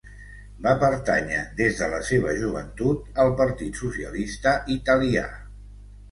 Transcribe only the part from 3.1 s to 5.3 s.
al Partit Socialista Italià.